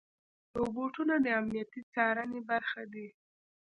روبوټونه 0.59 1.15
د 1.21 1.27
امنیتي 1.39 1.81
څارنې 1.93 2.41
برخه 2.49 2.81
دي. 2.93 3.07